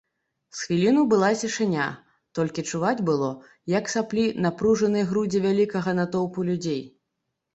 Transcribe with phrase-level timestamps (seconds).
[0.57, 1.83] З хвіліну была цішыня,
[2.39, 3.29] толькі чуваць было,
[3.73, 6.81] як саплі напружаныя грудзі вялікага натоўпу людзей.